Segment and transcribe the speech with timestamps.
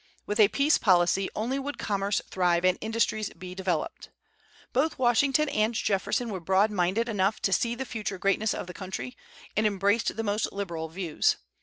[0.25, 4.09] With a peace policy only would commerce thrive and industries be developed,
[4.73, 8.73] Both Washington and Jefferson were broad minded enough to see the future greatness of the
[8.73, 9.15] country,
[9.55, 11.35] and embraced the most liberal views.